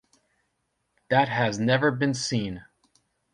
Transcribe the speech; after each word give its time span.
That 1.09 1.29
has 1.29 1.59
never 1.59 1.91
been 1.91 2.15
seen. 2.15 2.65